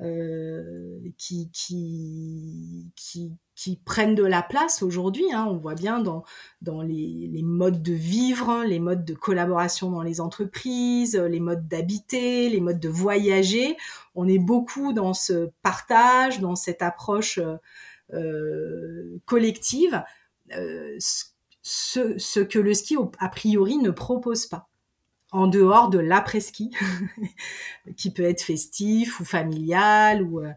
[0.00, 5.32] euh, qui, qui, qui, qui, prennent de la place aujourd'hui.
[5.32, 5.46] Hein.
[5.48, 6.24] On voit bien dans,
[6.62, 11.68] dans les, les, modes de vivre, les modes de collaboration dans les entreprises, les modes
[11.68, 13.76] d'habiter, les modes de voyager.
[14.14, 17.38] On est beaucoup dans ce partage, dans cette approche
[18.12, 20.02] euh, collective,
[20.56, 20.96] euh,
[21.62, 24.68] ce, ce que le ski, a priori, ne propose pas
[25.34, 26.70] en dehors de l'après-ski,
[27.96, 30.22] qui peut être festif ou familial.
[30.22, 30.52] Ou, euh,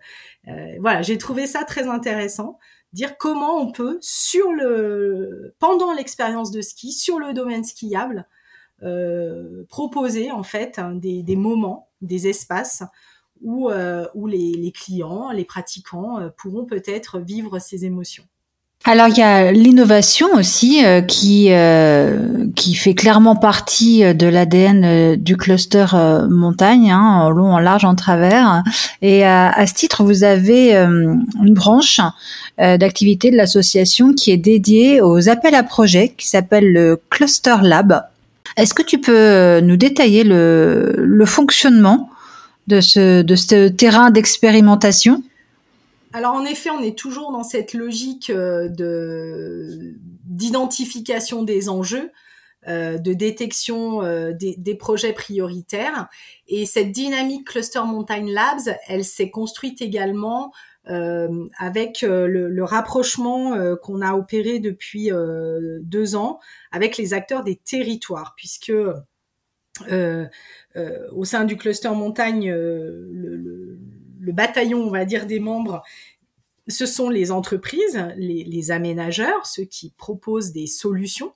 [0.50, 2.60] euh, voilà, j'ai trouvé ça très intéressant.
[3.20, 8.28] Comment on peut, sur le, pendant l'expérience de ski, sur le domaine skiable,
[8.84, 12.84] euh, proposer en fait hein, des, moments, des espaces
[13.42, 13.70] où,
[14.16, 18.28] où les, les, clients, les pratiquants pourront peut-être vivre ces émotions.
[18.90, 24.28] Alors il y a l'innovation aussi euh, qui euh, qui fait clairement partie euh, de
[24.28, 25.88] l'ADN du cluster
[26.30, 28.64] montagne, hein, en long, en large, en travers.
[29.02, 32.00] Et à, ce titre, vous avez une branche
[32.58, 38.04] d'activité de l'association qui est dédiée aux appels à projets, qui s'appelle le Cluster Lab.
[38.56, 42.10] Est-ce que tu peux nous détailler le, le fonctionnement
[42.68, 45.24] de ce de ce terrain d'expérimentation?
[46.18, 52.12] Alors en effet, on est toujours dans cette logique euh, de d'identification des enjeux,
[52.68, 56.10] euh, de détection euh, des, projets prioritaires.
[56.48, 60.52] Et cette dynamique Cluster Mountain Labs, elle s'est construite également
[61.60, 65.12] avec le, rapprochement qu'on a opéré depuis
[65.82, 66.40] deux ans
[66.72, 68.72] avec les acteurs des territoires, puisque
[69.92, 72.50] au sein du cluster montagne,
[74.34, 75.84] bataillon, on va dire, des membres,
[76.68, 81.34] ce sont les entreprises, les, aménageurs, ceux qui proposent des solutions.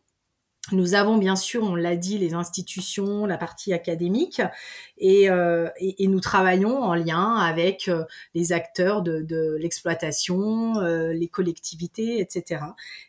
[0.71, 4.41] Nous avons bien sûr, on l'a dit, les institutions, la partie académique,
[5.02, 5.68] et, euh,
[6.00, 8.04] nous travaillons en lien avec euh,
[8.36, 12.62] les acteurs de, l'exploitation, euh, les collectivités, etc.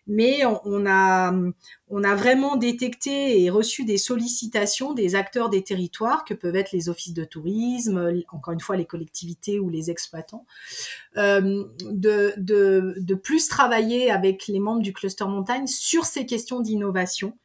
[0.07, 1.33] Mais on, a,
[2.17, 7.13] vraiment détecté et reçu des sollicitations des acteurs des territoires, que peuvent être les offices
[7.13, 10.47] de tourisme, encore une fois les collectivités ou les exploitants,
[11.15, 11.55] de,
[13.15, 17.37] plus travailler avec les membres du cluster montagne sur ces questions d'innovation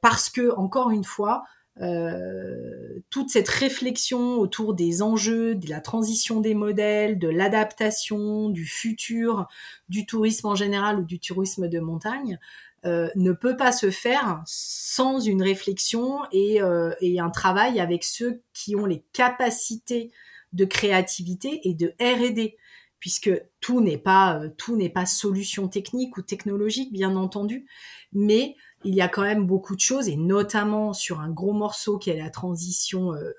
[0.00, 1.44] parce que, encore une fois,
[1.80, 8.66] euh, toute cette réflexion autour des enjeux, de la transition des modèles, de l'adaptation, du
[8.66, 9.48] futur,
[9.88, 12.38] du tourisme en général ou du tourisme de montagne,
[12.84, 18.02] euh, ne peut pas se faire sans une réflexion et, euh, et, un travail avec
[18.02, 20.10] ceux qui ont les capacités
[20.52, 22.56] de créativité et de R&D
[23.02, 27.66] puisque tout n'est pas euh, tout n'est pas solution technique ou technologique, bien entendu,
[28.12, 31.98] mais il y a quand même beaucoup de choses, et notamment sur un gros morceau
[31.98, 33.32] qui est la transition euh,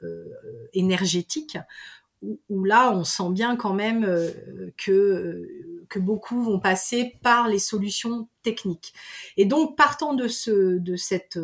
[0.74, 1.57] énergétique,
[2.49, 4.05] où, là, on sent bien quand même
[4.78, 5.45] que,
[5.89, 8.93] que beaucoup vont passer par les solutions techniques.
[9.36, 11.38] Et donc, partant de, ce, de cette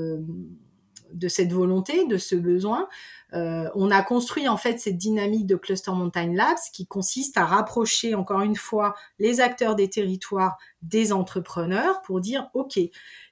[1.14, 2.88] de cette volonté, de ce besoin,
[3.34, 7.46] euh, on a construit en fait cette dynamique de Cluster Mountain Labs qui consiste à
[7.46, 12.80] rapprocher encore une fois les acteurs des territoires des entrepreneurs pour dire ok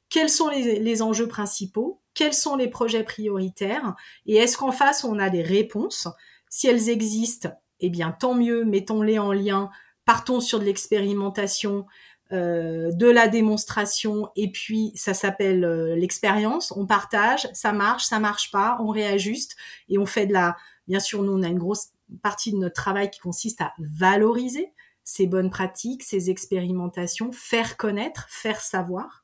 [0.10, 3.96] quels sont les, enjeux principaux, quels sont les projets prioritaires
[4.28, 6.08] et est-ce qu'en face on a des réponses?
[6.48, 7.50] Si elles existent
[7.80, 9.72] eh bien tant mieux mettons-les en lien
[10.06, 11.88] partons sur de l'expérimentation
[12.32, 16.74] euh, de la démonstration et puis ça s'appelle euh, l'expérience.
[16.76, 19.56] On partage, ça marche, ça marche pas, on réajuste
[19.90, 20.58] et on fait de la.
[20.88, 21.90] Bien sûr, nous on a une grosse
[22.22, 24.74] partie de notre travail qui consiste à valoriser
[25.04, 29.24] ces bonnes pratiques, ces expérimentations, faire connaître, faire savoir.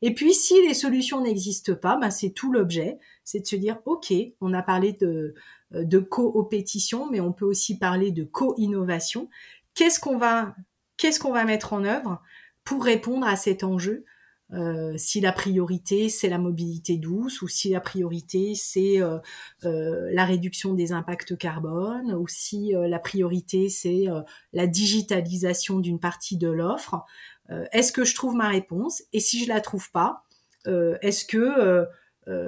[0.00, 3.78] Et puis si les solutions n'existent pas, ben, c'est tout l'objet, c'est de se dire
[3.84, 5.34] ok, on a parlé de
[5.74, 9.28] euh, de co-opétition, mais on peut aussi parler de co-innovation.
[9.74, 10.54] Qu'est-ce qu'on va
[10.96, 12.22] qu'est-ce qu'on va mettre en œuvre
[12.64, 14.04] pour répondre à cet enjeu
[14.54, 19.18] euh, si la priorité c'est la mobilité douce ou si la priorité c'est euh,
[19.64, 24.06] euh, la réduction des impacts carbone ou si la priorité c'est
[24.52, 27.04] la digitalisation d'une partie de l'offre,
[27.72, 29.02] est-ce que je trouve ma réponse?
[29.12, 30.24] Et si je la trouve pas,
[30.66, 31.86] est-ce que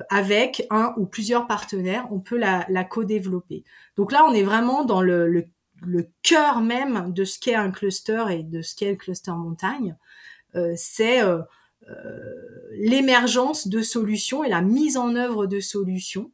[0.09, 3.65] avec un ou plusieurs partenaires, on peut la, co-développer?
[3.97, 5.47] Donc là, on est vraiment dans le
[5.83, 9.97] le cœur même de ce qu'est un cluster et de ce qu'est le cluster montagne,
[10.55, 11.41] euh, c'est euh,
[11.89, 11.95] euh,
[12.73, 16.31] l'émergence de solutions et la mise en œuvre de solutions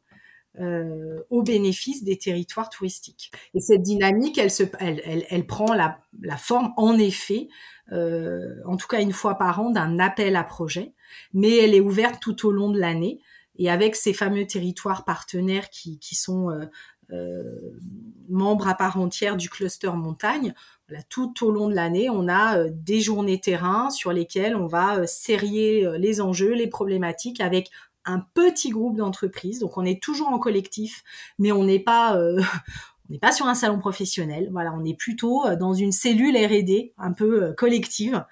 [1.29, 3.31] au bénéfice des territoires touristiques.
[3.53, 7.47] Et cette dynamique, elle, se, elle, elle, elle prend la, la, forme, en effet,
[7.89, 10.93] en tout cas une fois par an, d'un appel à projet,
[11.33, 13.21] mais elle est ouverte tout au long de l'année.
[13.57, 16.65] Et avec ces fameux territoires partenaires qui, qui sont euh,
[18.31, 20.53] membre à part entière du cluster montagne.
[21.09, 24.97] Tout au long de l'année, on a euh, des journées terrain sur lesquelles on va
[24.97, 27.69] euh, serrer les enjeux, les problématiques avec
[28.03, 29.59] un petit groupe d'entreprises.
[29.59, 31.03] Donc on est toujours en collectif,
[31.39, 32.17] mais on n'est pas
[33.09, 34.49] on n'est pas sur un salon professionnel.
[34.51, 38.25] Voilà, on est plutôt dans une cellule R&D un peu collective,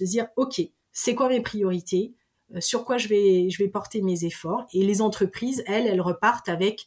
[0.00, 0.62] de dire ok,
[0.92, 2.14] c'est quoi mes priorités,
[2.60, 4.66] sur quoi je vais je vais porter mes efforts?
[4.72, 6.86] Et les entreprises, elles, elles repartent avec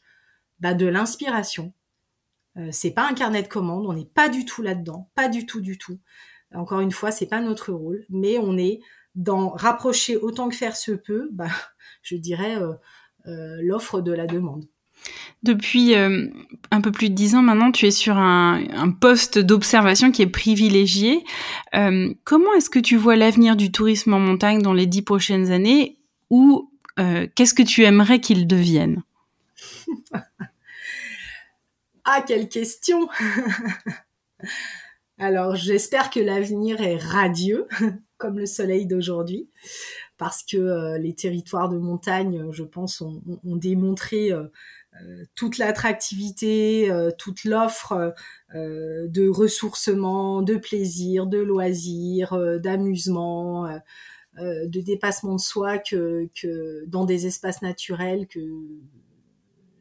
[0.60, 1.74] bah, de l'inspiration.
[2.58, 5.46] Euh, c'est pas un carnet de commandes, on n'est pas du tout là-dedans, pas du
[5.46, 6.00] tout, du tout.
[6.54, 8.80] Encore une fois, c'est pas notre rôle, mais on est
[9.16, 11.50] dans rapprocher autant que faire se peut, bah,
[12.02, 12.74] je dirais euh,
[13.28, 14.66] euh, l'offre de la demande.
[15.44, 20.12] Depuis un peu plus de dix ans maintenant, tu es sur un, un poste d'observation
[20.12, 21.24] qui est privilégié.
[22.26, 25.98] comment est-ce que tu vois l'avenir du tourisme en montagne dans les dix prochaines années
[26.30, 29.02] ou qu'est-ce que tu aimerais qu'il devienne?
[32.12, 33.08] ah, quelle question.
[35.20, 37.68] Alors, j'espère que l'avenir est radieux,
[38.18, 39.48] comme le soleil d'aujourd'hui,
[40.18, 44.46] parce que euh, les territoires de montagne, je pense, ont, démontré euh,
[45.04, 48.16] euh, toute l'attractivité, toute l'offre
[48.56, 53.70] de ressourcement, de plaisir, de loisirs, d'amusement,
[54.36, 56.28] de dépassement de soi que
[56.88, 58.40] dans des espaces naturels que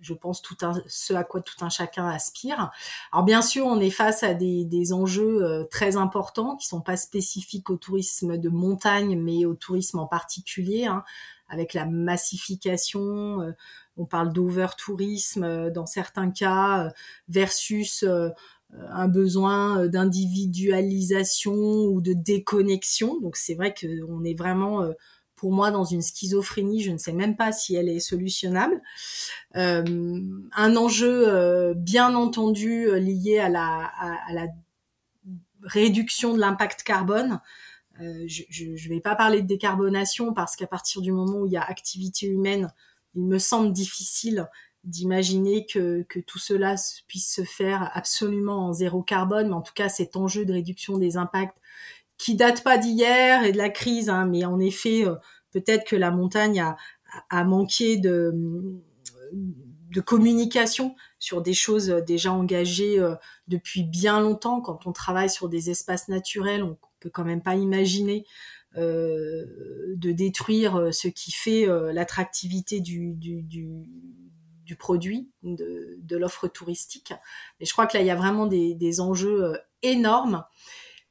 [0.01, 2.71] je pense, tout un, ce à quoi tout un chacun aspire.
[3.13, 6.81] Alors bien sûr, on est face à des, des enjeux euh, très importants qui sont
[6.81, 11.05] pas spécifiques au tourisme de montagne, mais au tourisme en particulier, hein,
[11.49, 13.43] avec la massification.
[13.43, 13.53] Euh,
[13.97, 16.93] on parle d'over-tourisme euh, dans certains cas,
[17.29, 18.05] versus
[18.91, 21.55] un besoin d'individualisation
[21.87, 23.19] ou de déconnexion.
[23.21, 24.87] Donc c'est vrai qu'on est vraiment
[25.39, 28.83] pour moi dans une schizophrénie, je ne sais même pas si elle est solutionnable.
[29.57, 30.21] Euh,
[30.53, 33.91] un enjeu euh, bien entendu euh, lié à la,
[35.63, 37.41] réduction de l'impact carbone.
[37.99, 41.57] je ne vais pas parler de décarbonation parce qu'à partir du moment où il y
[41.57, 42.73] a activité humaine,
[43.17, 44.49] il me semble difficile
[44.85, 46.77] d'imaginer que, tout cela
[47.09, 50.97] puisse se faire absolument en zéro carbone, mais en tout cas cet enjeu de réduction
[50.97, 51.59] des impacts
[52.19, 55.15] qui date pas d'hier et de la crise, hein, mais en effet, euh,
[55.53, 56.77] peut-être que la montagne a,
[57.31, 58.35] a manqué de,
[59.91, 63.15] de communication sur des choses déjà engagées euh,
[63.47, 64.61] depuis bien longtemps.
[64.61, 68.27] Quand on travaille sur des espaces naturels, on peut quand même pas imaginer
[68.77, 69.47] euh,
[69.97, 73.67] de détruire euh, ce qui fait l'attractivité du, du, du,
[74.65, 77.15] du, produit, de, de l'offre touristique.
[77.61, 80.45] Et je crois que là, il y a vraiment des, des enjeux énorme.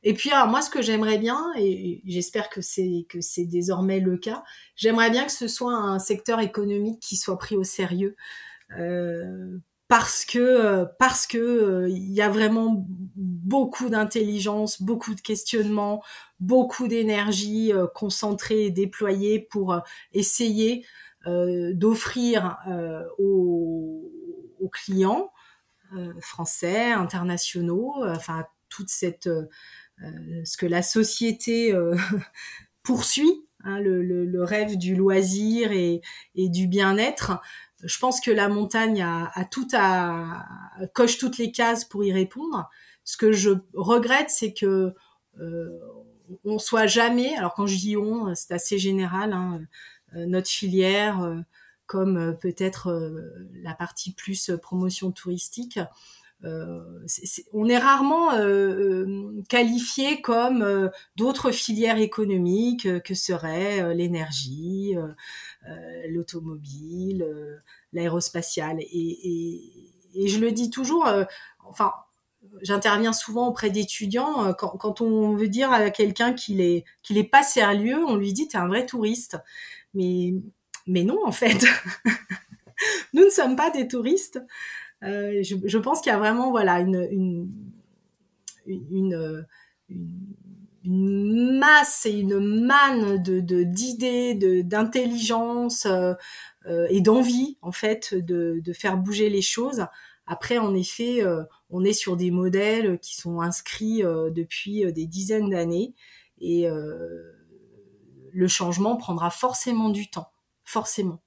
[0.08, 4.16] Et puis moi ce que j'aimerais bien et j'espère que c'est que c'est désormais le
[4.16, 4.42] cas,
[4.78, 8.16] j'aimerais bien que ce soit un secteur économique qui soit pris au sérieux
[8.80, 9.58] euh,
[9.90, 12.86] parce que parce que il y a vraiment
[13.18, 16.02] beaucoup d'intelligence, beaucoup de questionnements,
[16.40, 19.78] beaucoup d'énergie concentrée et déployée pour
[20.14, 20.86] essayer
[21.26, 22.60] d'offrir
[23.18, 24.10] aux,
[24.72, 25.34] clients
[26.22, 29.48] français, internationaux, enfin toute cette euh,
[30.44, 31.96] ce que la société euh,
[32.84, 36.02] poursuit, hein, le, rêve du loisir et,
[36.36, 37.40] du bien-être.
[37.84, 40.46] Je pense que la montagne a, tout à
[40.94, 42.70] coche toutes les cases pour y répondre.
[43.04, 44.94] Ce que je regrette, c'est que
[45.40, 45.80] euh,
[46.44, 47.36] on soit jamais.
[47.36, 49.34] Alors quand je dis on, c'est assez général.
[49.34, 49.62] Hein,
[50.14, 51.44] notre filière,
[51.86, 53.12] comme peut-être
[53.62, 55.80] la partie plus promotion touristique,
[56.44, 57.04] euh,
[57.52, 64.96] on est rarement euh, euh, qualifié comme d'autres filières économiques que seraient l'énergie,
[66.10, 67.26] l'automobile,
[67.94, 68.80] l'aérospatiale.
[68.82, 69.62] Et,
[70.26, 71.08] je le dis toujours,
[71.66, 71.94] enfin,
[72.62, 77.44] j'interviens souvent auprès d'étudiants quand, on veut dire à quelqu'un qu'il est qu'il est pas
[77.44, 79.38] sérieux, on lui dit t'es un vrai touriste.
[79.94, 80.34] Mais
[80.88, 81.66] mais non en fait,
[83.14, 84.40] nous ne sommes pas des touristes.
[85.04, 87.48] Euh, je, pense qu'il y a vraiment voilà une,
[90.84, 96.14] masse et une manne de d'idées, de, d'intelligence euh,
[96.66, 99.86] euh, et d'envie en fait de, de, faire bouger les choses.
[100.26, 101.24] Après, en effet,
[101.70, 105.94] on est sur des modèles qui sont inscrits depuis des dizaines d'années
[106.42, 106.68] et
[108.34, 110.30] le changement prendra forcément du temps,
[110.66, 111.22] forcément.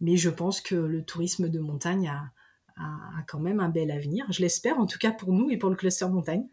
[0.00, 2.30] Mais je pense que le tourisme de montagne a,
[2.76, 4.26] a, quand même un bel avenir.
[4.30, 6.46] Je l'espère, en tout cas pour nous et pour le cluster montagne.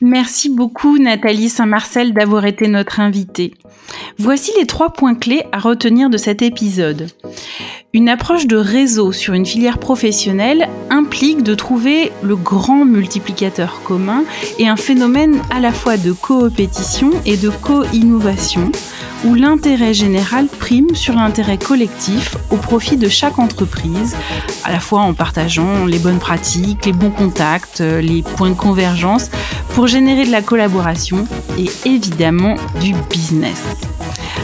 [0.00, 3.52] Merci beaucoup Nathalie Saint-Marcel d'avoir été notre invitée.
[4.16, 7.08] Voici les trois points clés à retenir de cet épisode.
[7.92, 10.68] Une approche de réseau sur une filière professionnelle
[11.08, 14.24] implique de trouver le grand multiplicateur commun
[14.58, 18.70] et un phénomène à la fois de coopétition et de co-innovation
[19.24, 24.16] où l'intérêt général prime sur l'intérêt collectif au profit de chaque entreprise,
[24.64, 28.54] à la fois en partageant les bonnes pratiques, les bons contacts, euh, les points de
[28.54, 29.30] convergence,
[29.74, 31.26] pour générer de la collaboration
[31.58, 33.62] et évidemment du business.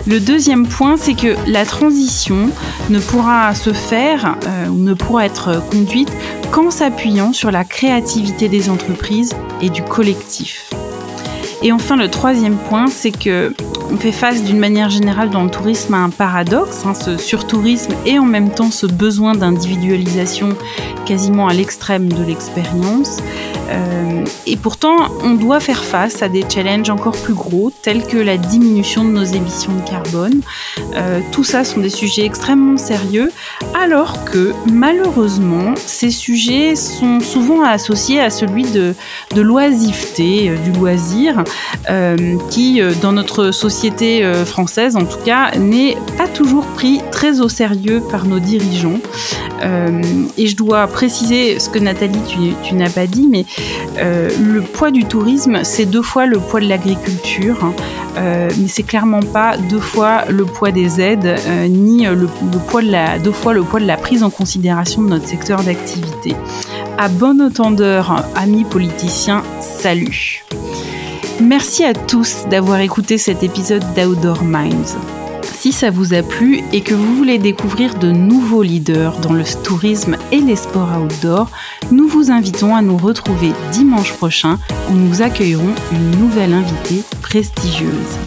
[0.07, 2.51] Le deuxième point, c'est que la transition
[2.91, 6.12] ne pourra se faire euh, ou ne pourra être conduite
[6.51, 10.71] qu'en s'appuyant sur la créativité des entreprises et du collectif.
[11.65, 13.55] Et enfin, le troisième point, c'est que
[13.91, 17.93] on fait face d'une manière générale dans le tourisme à un paradoxe, hein, ce surtourisme
[18.07, 20.57] et en même temps ce besoin d'individualisation
[21.07, 23.19] quasiment à l'extrême de l'expérience.
[23.71, 28.17] Euh, et pourtant, on doit faire face à des challenges encore plus gros, tels que
[28.17, 30.41] la diminution de nos émissions de carbone.
[30.95, 33.33] Euh, tout ça sont des sujets extrêmement sérieux,
[33.75, 38.95] alors que malheureusement, ces sujets sont souvent associés à celui de,
[39.35, 41.45] l'oisiveté, euh, du loisir,
[42.51, 48.03] qui, dans notre société française en tout cas, n'est pas toujours pris très au sérieux
[48.11, 48.99] par nos dirigeants.
[50.39, 52.19] et je dois préciser ce que Nathalie,
[52.63, 53.45] tu, n'as pas dit, mais
[53.99, 57.75] euh, le poids du tourisme, c'est deux fois le poids de l'agriculture, hein.
[58.17, 62.29] euh, mais c'est clairement pas deux fois le poids des aides, euh, ni le,
[62.69, 65.63] poids de la, deux fois le poids de la prise en considération de notre secteur
[65.63, 66.35] d'activité.
[66.99, 70.45] À bon entendeur, amis politiciens, salut.
[71.41, 74.97] Merci à tous d'avoir écouté cet épisode d'Outdoor Minds.
[75.43, 79.45] Si ça vous a plu et que vous voulez découvrir de nouveaux leaders dans le
[79.64, 81.51] tourisme et les sports outdoor,
[81.91, 84.59] nous vous invitons à nous retrouver dimanche prochain
[84.91, 88.18] où nous accueillerons une nouvelle invitée prestigieuse.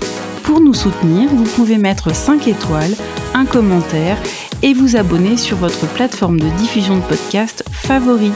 [0.43, 2.95] Pour nous soutenir, vous pouvez mettre 5 étoiles,
[3.33, 4.17] un commentaire
[4.63, 8.33] et vous abonner sur votre plateforme de diffusion de podcast favorite.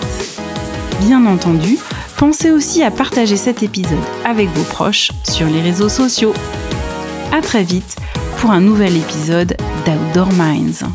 [1.01, 1.77] Bien entendu,
[2.21, 6.35] pensez aussi à partager cet épisode avec vos proches sur les réseaux sociaux.
[7.31, 7.95] À très vite
[8.37, 9.57] pour un nouvel épisode
[9.87, 10.85] d'Outdoor Minds.